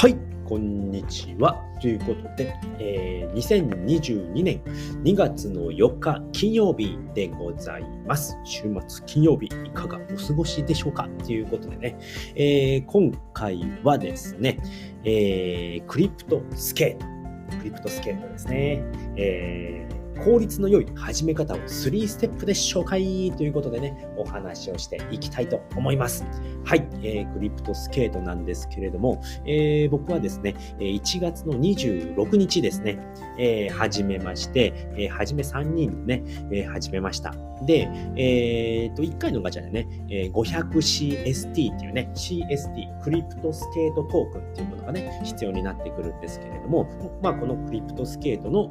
[0.00, 1.60] はい、こんにちは。
[1.82, 4.62] ということで、えー、2022年
[5.02, 8.36] 2月の4日金曜日でございます。
[8.44, 11.08] 週末金曜日いかがお過ごしでしょうか？
[11.26, 11.98] ということでね、
[12.36, 14.60] えー、今回はですね、
[15.02, 18.84] えー、 CryptoSkates。CryptoSkates ですね。
[19.16, 26.24] えー効率の良い始め方を3ステップで紹介ということでね、お話をしていきたいと思います。
[26.64, 32.98] はい、えー、 CryptoSkates なんですけれども、えー、僕はですね、1月の26日ですね、
[33.38, 36.22] えー、始めまして、えー、初め3人でね、
[36.52, 37.34] えー、始めました。
[37.64, 46.88] で、えー、と、1回のガチャでね、えー、500CST っていうね、CST、クリプトスケートトークンっていうものがね、必要になってくるんですけれども、
[47.22, 48.70] まあ、この CryptoSkates の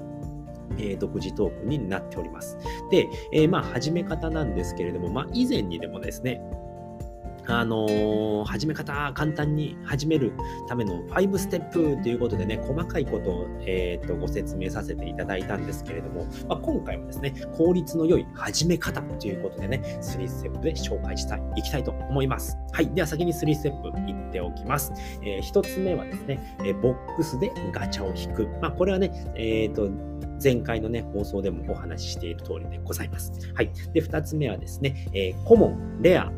[0.77, 2.57] えー、独自トークンになっております。
[2.89, 6.41] で、えー、まあ、始め方なんですけれども、まあ、以前にでもですね、
[7.49, 10.33] あのー、始め方、簡単に始める
[10.67, 22.57] ための5ステップということでね、細かいことを、えーと、ご説明させていただいたんですけれども、まあ、今回はですね、効率の良い始め方ということでね、3ステップで紹介したい、いきたいと思います。
[22.73, 22.93] はい。
[22.93, 24.91] では先に3ステップ言っておきます。
[25.21, 28.47] えー、1つ目はですね、えボックスでガチャを引く。
[28.61, 29.89] まあ、これはね、えっ、と、
[30.43, 33.31] 前回のね、放送でもお話ししている通りでございます。
[33.53, 33.71] はい。
[33.93, 36.31] で、2つ目はですね、えー、コモン、レア、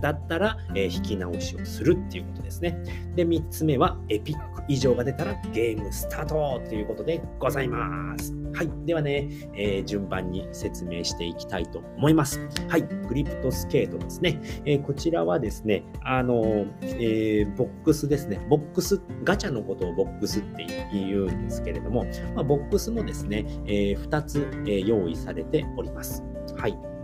[0.00, 2.82] だったら、えー、引き直しをするっていうことですね。
[3.14, 8.34] で、3つ目は、エピック以上が出たらゲームスタートということでございます。
[8.56, 8.70] はい。
[8.86, 12.40] ではね、えー、順番に説明していきたいと思います。
[12.68, 12.82] はい。
[12.84, 14.40] クリプトスケートですね。
[14.64, 18.40] えー、こちらはですね、あの、えー、ボックスですね。
[18.48, 26.24] ボックス、ガチャのことをボックスって言うんですけれども、まあ、ボックスもですね、え2つ、え用意されております。
[26.56, 26.95] はい。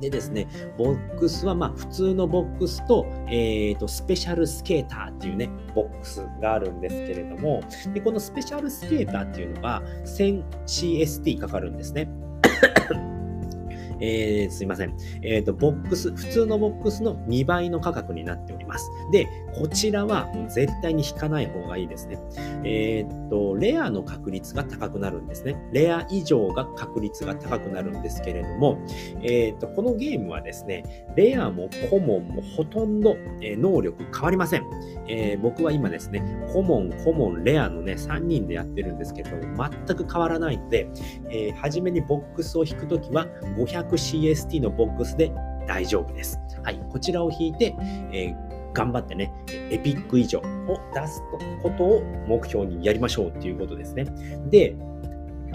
[0.00, 0.46] でですね、
[0.76, 7.60] ボックスはまあ普通のボックスと、えー、と、スペシャルスケーターっていうね、ボックスがあるんですけれども、
[7.92, 12.08] でこのスペシャルスケーターっていうのが 1000CST かかるんですね。
[14.00, 14.96] えー、すいません。
[15.22, 18.90] えっ、ー、と、ボックス、普通のボックスの2倍の価格になっております。
[19.12, 22.18] で、こちらはもう絶対に引かない方がいいですね。
[22.64, 25.56] えっ、ー、と、レアの確率が高くなるんですね。
[25.72, 28.78] レア以上が確率が高くなるんですけれども、
[29.22, 34.64] えっ、と、このゲームはですね、レアもコモンもほとんど、え能力変わりません。
[35.08, 36.22] え僕は今ですね、
[36.52, 40.88] コモン、コモン、レアのね、3人でやってるんですけど、全く変わらないので、
[41.30, 43.26] え初めにボックスを引くときは
[43.56, 45.32] 500 500CST のボックスで
[45.66, 46.40] 大丈夫です。
[46.62, 47.74] はい、こちらを引いて、
[48.12, 49.32] えー頑張ってね、
[49.70, 50.42] エピック以上を
[50.94, 51.22] 出す
[51.62, 54.04] ことを目標にやりましょうっていうことですね。
[54.50, 54.76] で、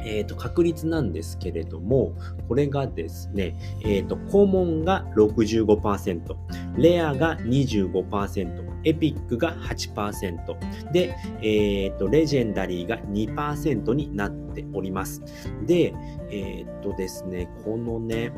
[0.05, 2.13] えーと、確率なんですけれども、
[2.47, 6.35] これがですね、えーと、コモンが65%、
[6.77, 15.21] レアが25%、エピックが8%、で、えーと、レジェンダリーが2%になっております。
[15.65, 15.93] で、
[16.29, 18.31] えっ、ー、とですね、このね、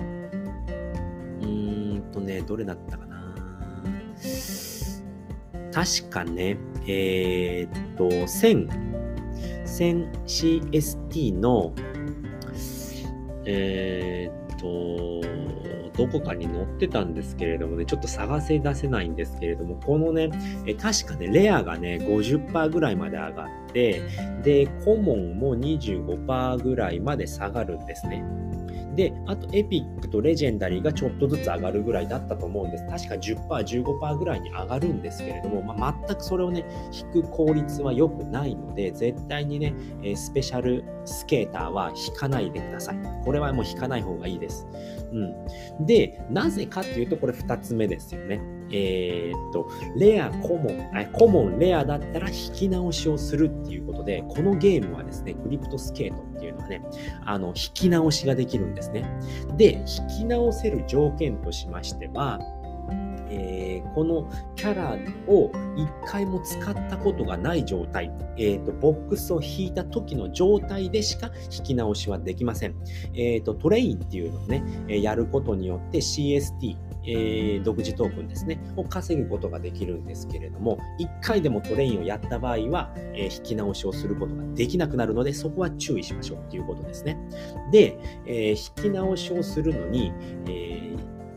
[1.42, 3.16] うーんとね、どれだったかな。
[5.72, 8.95] 確かね、えー、っと、1000、
[9.76, 11.74] 1000CST の、
[13.46, 15.26] えー、っと、
[15.98, 20.30] どこかに載ってたんですけれどもね、ちょっと探せ出せないんですけれども、このね、
[20.66, 24.02] え確かね、レアがね、50%ぐらいまで上がって、
[24.44, 28.24] で、コモンも25%ぐらいまで下がるんですね。
[28.96, 32.86] で、あとエピックとレジェンダリーがちょっとずつ上がるぐらいだったと思うんです。
[32.88, 39.74] 確か10%、15%ぐらいに上がるんですけれども、まあ、全くそれをね、引く効率は良くないので、絶対にね、
[40.16, 42.98] スペシャルスケーターは引かないでください。
[43.24, 44.68] これはもう引かない方がいいです。
[45.12, 45.86] うん。
[45.86, 48.42] で、なぜかっていうと、これ2つ目ですよね。
[48.72, 56.82] えー、っと、レア、コモン、コモン、レアだったら引き直しをするっていうことで、このゲームはですね、クリプトスケートっていうのはね、
[57.26, 59.06] あの、引き直しができるんですね。
[59.58, 62.40] で、引き直せる条件としましては、
[63.30, 64.98] えー、このキャラ
[65.28, 72.76] を一回も使ったことがない状態、えーと、ボックスを引いた時の状態でしか引き直しはできません。
[73.14, 87.18] えーと、トレインっていうのをね、やることによって CST、えー、独自トークンですね、を稼ぐことができるんですけれども、1回でもトレインをやった場合は、えー、引き直しをすることができなくなるので、そこは注意しましょうということですね。
[87.72, 90.12] で、えー、引き直しをするのに、
[90.48, 90.96] え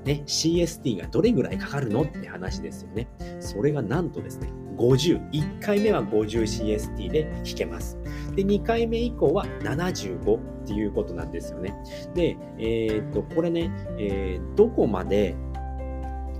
[0.09, 3.09] ね、CST がどれぐらいかかるのって話ですよね。
[3.41, 5.31] それがなんとですね、50。
[5.31, 7.99] 1回目は 50CST で引けます。
[8.35, 11.75] で、2回目以降は75っていうことなんですよね。
[12.14, 15.37] で、えー、っと、これね、えー、どこまで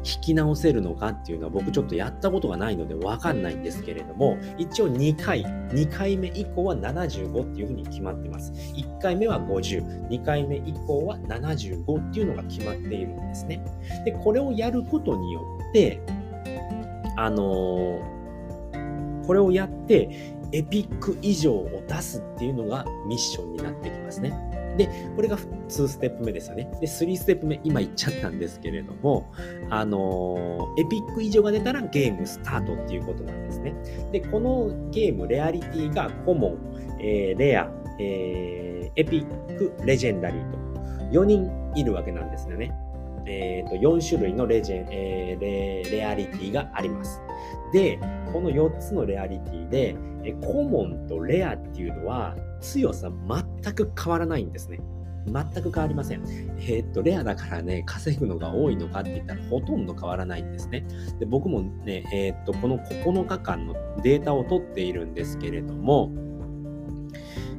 [0.05, 8.53] 引き直せるのかっていうのは僕ちょっとやったことがないのでわかんないんですけれども、一応2回、2回目以降は75っていうふうに決まってます。
[8.53, 13.63] 1回目は50、2回目以降は75っていうのが決まっているんですね。
[14.05, 16.01] で、これをやることによって、
[17.17, 24.33] あのー、これをやって、エピック以上を出すっていうのがミッションになってきますね。
[24.79, 26.71] で、これが2ステップ目ですよね。
[26.81, 29.31] で、3ステップ目、今言っちゃったんですけれども、
[29.69, 33.75] あのー、エピック以上が出たらゲームスタートっていうことなんですね。
[34.13, 40.59] で、このゲーム、レアリティがコモン、えー、レア、えー、エピック、レジェンダリーと
[41.11, 42.73] 4人いるわけなんですよね。
[43.27, 47.21] えー、と4種類のレジェン、えー、レレアリティがあります。
[47.73, 47.99] で、
[48.33, 53.11] この4つのレアリティで、えコモンとレアっていうのは強さ
[53.63, 54.81] 全く変わらないんですね。
[55.27, 56.23] 全く変わりません。
[56.59, 60.87] えー、っと、レアだからね、稼ぐのが多いのかって言ったらほとんど変わらないんですね。
[61.19, 66.13] で僕もね、えー、っと、この9日間のデータを取っているんですけれども、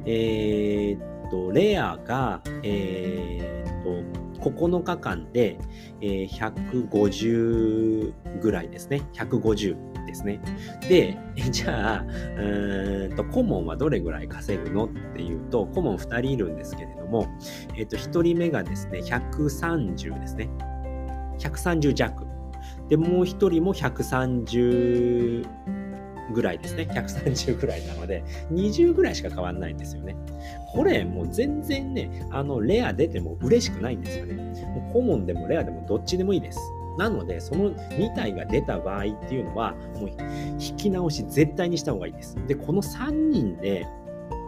[0.06, 5.58] えー、っと、レアが、えっと、9日間で、
[6.00, 9.02] え150ぐらいですね。
[9.12, 9.89] 150。
[10.10, 10.40] ですね。
[10.88, 11.16] で、
[11.50, 12.04] じゃあ、
[12.38, 17.26] うんと、顧問はどれぐらい稼ぐのっていうと、顧問2人いるんですけれども、
[17.76, 20.50] えっ、と、1人目がですね、130ですね。
[21.38, 22.26] 130弱。
[22.88, 25.46] で、もう1人も130
[26.32, 26.88] ぐらいですね。
[26.90, 30.16] 130ぐらいなので、20ぐらいしか変わんないんですよね。
[30.72, 34.34] これ、もう全然ね、あの、レア出ても嬉しくないんですよね。
[34.34, 36.58] もうコモンでもレアでもどっちでもいいです。
[37.00, 40.10] なので、その2体が出た場合っていうのは、もう
[40.60, 42.36] 引き直し絶対にした方がいいです。
[42.46, 43.86] で、この3人で、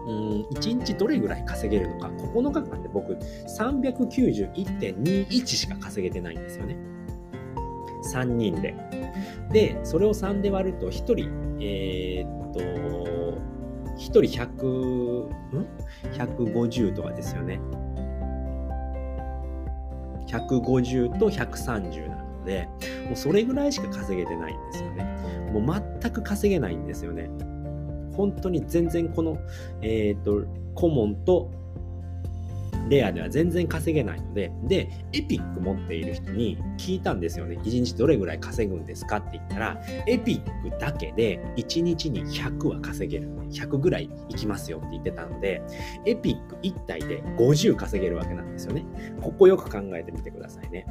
[0.06, 3.14] うん、1日どれぐらい稼げるのか、9日間で僕、
[3.58, 6.76] 391.21しか稼げてないんですよね。
[8.12, 8.74] 3人で。
[9.50, 14.66] で、それを3で割ると、1人、えー、っと、1人100、
[15.56, 15.66] ん
[16.12, 17.62] ?150 とかですよね。
[20.26, 22.68] 150と130なので、
[23.06, 25.04] もうそれぐらいしか稼げてないんですよね。
[25.52, 27.30] もう全く稼げないんですよね。
[28.16, 29.38] 本当に全然この、
[29.80, 30.44] えっ、と、
[30.74, 31.50] コモンと
[32.88, 37.58] レアでは全然稼げないので、で、エピック持っている人に聞いたんですよね。
[37.62, 43.30] 1日どれぐらい稼ぐんですかって言ったら、エピックだけで1日に100は稼げる。
[43.50, 45.62] 100ぐらいいきますよって言ってたので、
[46.06, 48.84] エピック1体で50稼げるわけなんですよね。
[49.20, 50.86] ここよく考えてみてくださいね。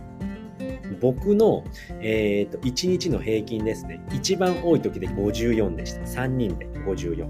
[1.00, 1.64] 僕の、
[2.02, 4.02] えーと、1日の平均ですね。
[4.12, 6.02] 一番多い時で54でした。
[6.02, 7.28] 3人で54。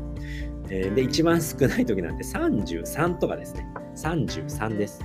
[0.69, 3.67] えー、で、一番少ない時なんて33とかですね。
[3.95, 5.01] 33です。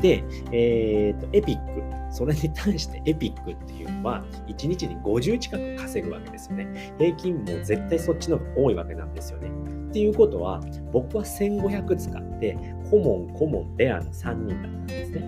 [0.00, 1.82] で、えーと、エピック。
[2.12, 6.94] それに対してエピックっていうのは、1日に50近く稼ぐわけですよね。
[6.98, 9.48] 平均も絶対そっちの方が多いわけなんですよね。
[9.90, 10.60] っていうことは、
[10.92, 12.56] 僕は1500使って、
[12.90, 15.20] コモン、コモン、レアの3人だったんですね。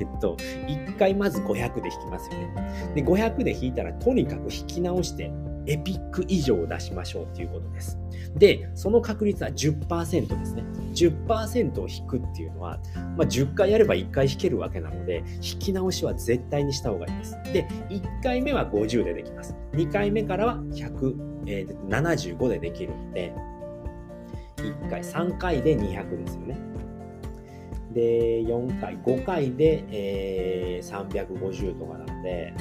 [0.00, 2.92] えっと、1回まず500で引きますよね。
[2.94, 5.30] で、500で引いたらとにかく引き直して
[5.66, 7.98] エピック以上を出しましょうっていうことです。
[8.36, 10.64] で、その確率は10%ですね。
[10.94, 12.78] 10%を引くっていうのは、
[13.16, 17.32] まあ、10回やれば1回引けるわけなので、引き直しは絶対にした方がいいです。
[17.52, 19.56] で、1回目は50でできます。
[19.72, 21.14] 2回目からは100、
[21.46, 23.32] えー、75でできるので、
[24.58, 26.56] 1回、3回で200ですよね。
[27.96, 32.52] で、4回、5回で、えー、350とかなので、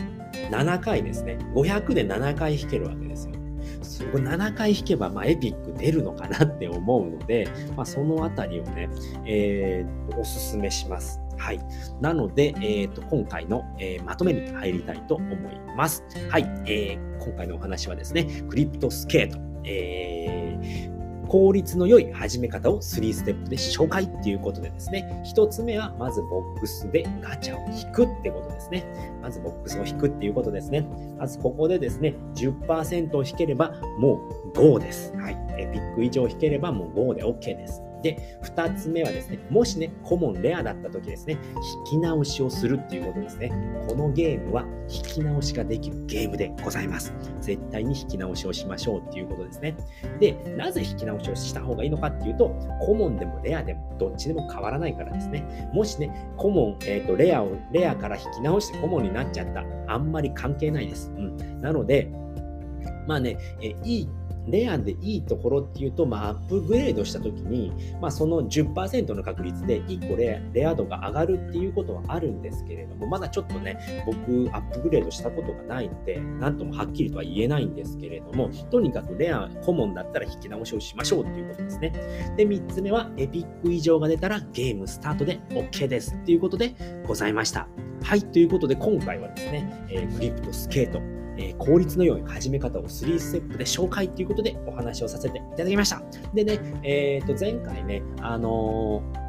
[0.50, 1.38] 7回ですね。
[1.54, 3.36] 500で7回弾けるわけですよ。
[3.82, 8.90] そこ7回弾けば、まあ、エピック出るのかなって思うので、まあ、そのあたりをね、
[9.26, 11.20] えー、おすすめします。
[11.38, 11.60] はい。
[12.00, 16.02] なので、えーと、今回の、えー、まとめに入りたいと思います。
[16.30, 16.44] はい。
[16.66, 19.38] えー、今回のお話はですね、クリプトスケート。
[19.66, 20.95] えー
[21.26, 28.86] 効率の良い始め方を3ステップで紹介っていうことでですね、1つ目はまずボックスでガチャを引くってことですね。
[29.22, 30.88] まずボックスを引くっていうことですね。
[31.18, 34.22] まずここでですね、10%を引ければも
[34.54, 35.14] う5です。
[35.18, 35.38] はい。
[35.58, 37.82] エピック以上引ければもう5で OK です。
[38.06, 41.40] で、2つ目はですね、もしね、コモンレアだった時ですね、
[41.88, 43.52] 引き直しをするっていうことですね。
[43.88, 47.16] このゲームは引き直しができるゲームでございます。
[47.42, 49.76] 絶対に引き直しをしましょうっていうことですね。
[50.20, 52.50] で、なぜ引き直しをした方がいいのかっていうと、
[52.86, 55.68] コモンでもレアでもどっちでも変わらないからですね。
[55.74, 59.64] もしね、コモン、えっ、ー、と、レアを、レアから引き直してコモンになっちゃった。
[59.88, 61.12] あんまり関係ないです。
[61.18, 61.62] うん。
[61.62, 62.12] なので、
[63.08, 64.10] まあね、えいい
[64.48, 67.72] レアでいいところっていうと、まあ、アップグレードしたときに、
[68.02, 81.90] まあ、その10%の確率で1個レアレア度が上がるっていうことはあるんですけれども、まだちょっとね、僕、アップグレードしたことがないので、なんともはっきりとは言えないんですけれども、とにかくレア、コモンだったら引き直しをしましょうっていうことですね。
[82.38, 86.76] で、3つ目は、エピック異常が出たらゲームスタートで OK ですっていうことで
[87.08, 87.68] ございました。
[88.04, 91.02] はい、ということで今回はですね、えー、クリプトスケート、
[91.38, 96.02] えー、効率の良い始め方を3ステップで紹介ということでお話をさせていただきました。
[96.34, 99.25] でね、えっ、ー、と、前回ね、あのー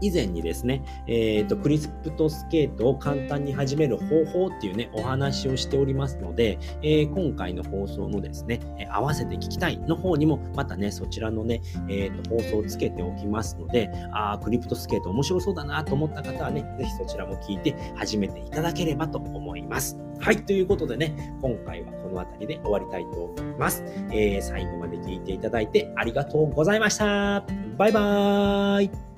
[0.00, 19.98] 以前にですね、えっ、ー、と、クリスプトスケートを簡単に始める方法っていうね、お話をしておりますので、えー、今回の放送のですね、え合わせて聞きたいの方にも、またね、そちらのね、えっ、ー、と、放送をつけておきますので、あクリプトスケート面白そうだなと思った方はね、ぜひそちらも聞いて始めていただければと思います。
[20.20, 23.84] はい、ということでね、今回はこの辺りで終わりたいと思います。
[24.10, 27.44] えー、最後まで聞いていただいてありがとうございました。
[27.76, 29.13] バイバーイ。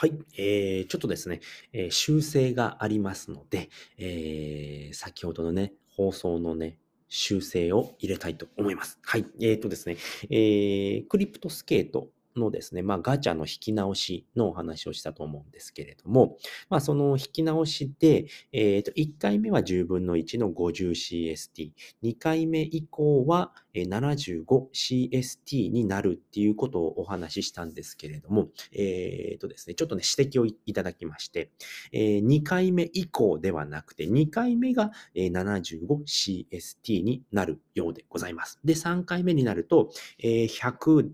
[0.00, 1.40] はい、えー、ちょっとですね、
[1.74, 6.78] えー、修正がありますので、えー、先ほどのね、放送のね、
[7.10, 8.98] 修正を入れたいと思います。
[9.02, 9.98] はい、えーとですね、
[10.30, 16.36] えー、クリプトスケートのですね、まあ、ガチャの引き直しのお話をしたと思うんですけれども、
[16.68, 21.72] まあ、その引き直しで、え、ー、と、1回目は10分の1の 50CST、
[22.02, 31.50] 2回目以降は 75CST になるっていうことをお話ししたんですけれども、えっ、ー、とですね、ちょっとね、指摘をいただきまして、
[31.92, 38.58] えー、2回目以降ではなくて、2回目が 75CST になるようでございます。
[38.64, 39.90] で、3回目になると、
[40.22, 41.10] 100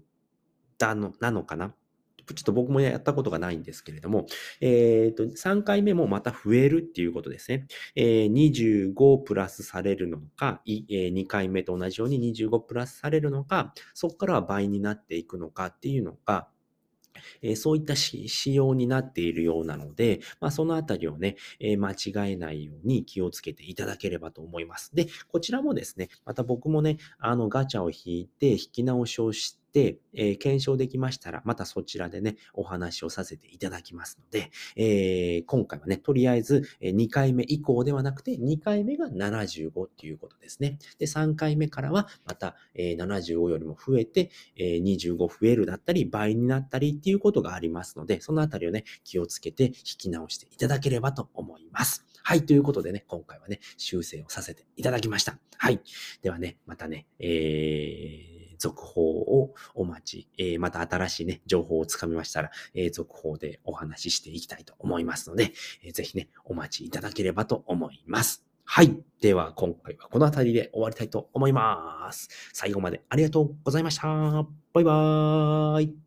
[0.79, 1.75] だの、なのかな？
[2.35, 4.27] ちょっと僕もやったことがないんですけれども、
[4.61, 7.67] えっ、ー、と、3回目もまた増えるっていうことですね。
[7.95, 16.49] えー、25プラスされるのか、えー、2回目と同じように25プラスされるのか、そこからは倍になっていくのかっていうのが、
[17.43, 24.95] えー、そういった仕様になっているようなので、まあ、そのあたりをね、えー、間違えないように気をつけていただければと思います。
[24.95, 29.66] で、こちらもですね、また僕もね、あのガチャを引いて引き直しをして、
[30.15, 40.79] えー、検証できましたら、またそちらでね、お話をさせていただきますので、えー、今回はね、とりあえず2回目以降ではなくて、2回目が75っていうことですね。
[40.99, 52.05] で、3回目からは、また、えー、75よりも増えて、えー、25増えるだったり、倍になったりっていうことがありますので、そのあたりをね、気をつけて引き直していただければと思います。
[52.23, 52.45] はい。
[52.45, 55.39] ということでね、今回はね、修正をさせていただきました。
[55.59, 55.81] はい。
[56.23, 68.45] ではね、またね、え続報をお待ち、えー、また新しいね、情報をつかみましたら、えー、続報でお話ししていきたいと思いますので、えー、ぜひね、お待ちいただければと思います。
[68.65, 68.99] はい。
[69.21, 72.29] では、今回はこの辺りで終わりたいと思います。
[72.53, 74.07] 最後までありがとうございました。
[74.73, 76.06] バイバーイ。